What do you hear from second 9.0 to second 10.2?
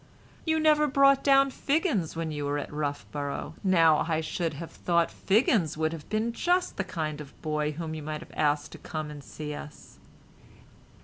and see us."